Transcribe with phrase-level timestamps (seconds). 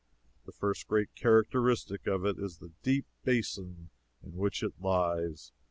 [0.47, 3.91] The first great characteristic of it is the deep basin
[4.23, 5.51] in which it lies.